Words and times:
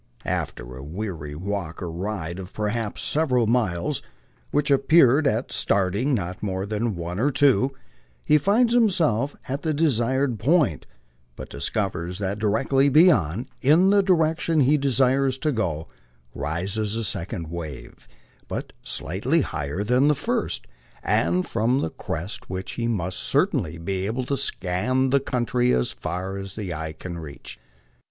After 0.25 0.75
a 0.75 0.83
weary 0.83 1.35
walk 1.35 1.79
or 1.83 1.91
ride 1.91 2.39
of 2.39 2.53
perhaps 2.53 3.03
several 3.03 3.45
miles, 3.45 4.01
which 4.49 4.71
appeared 4.71 5.27
at 5.27 5.51
starting 5.51 6.15
not 6.15 6.41
more 6.41 6.65
than 6.65 6.95
one 6.95 7.19
or 7.19 7.29
two, 7.29 7.73
he 8.25 8.39
finds 8.39 8.73
him 8.73 8.89
self 8.89 9.35
nt 9.47 9.61
the 9.61 9.75
desired 9.75 10.39
point, 10.39 10.87
but 11.35 11.51
discovers 11.51 12.17
that 12.17 12.39
directly 12.39 12.89
beyond, 12.89 13.45
in 13.61 13.91
the 13.91 14.01
direction 14.01 14.61
he 14.61 14.75
desires 14.75 15.37
to 15.37 15.51
go, 15.51 15.87
rises 16.33 16.95
a 16.95 17.03
second 17.03 17.51
wave, 17.51 18.07
but 18.47 18.73
slightly 18.81 19.41
higher 19.41 19.83
than 19.83 20.07
the 20.07 20.15
first, 20.15 20.65
and 21.03 21.11
MY 21.11 21.11
LIFE 21.11 21.15
ON 21.15 21.37
THE 21.37 21.43
PLAINS. 21.43 21.51
7 21.51 21.51
from 21.51 21.81
the 21.81 21.89
crest 21.91 22.43
of 22.45 22.49
which 22.49 22.71
he 22.71 22.87
must 22.87 23.19
certainly 23.19 23.77
be 23.77 24.07
able 24.07 24.25
to 24.25 24.35
scan 24.35 25.11
the 25.11 25.19
country 25.19 25.71
as 25.71 25.91
far 25.91 26.37
as 26.37 26.55
the 26.55 26.73
eye 26.73 26.93
can 26.93 27.19
reach. 27.19 27.59